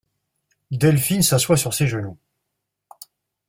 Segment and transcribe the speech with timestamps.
[0.71, 2.17] Delphine s'assoit sur ses genoux.